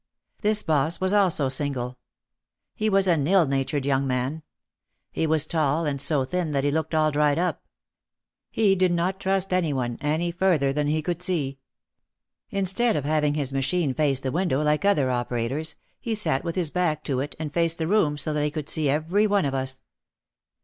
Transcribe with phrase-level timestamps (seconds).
[0.41, 1.99] This boss was also single.
[2.73, 4.41] He was an ill natured young man.
[5.11, 7.61] He was tall and so thin that he looked all dried up.
[8.49, 11.59] He did not trust any one, any further than he could see.
[12.49, 16.55] Instead of having his machine face the win dow, like other operators, he sat with
[16.55, 19.45] his back to it and faced the room so that he could see every one
[19.45, 19.83] of us.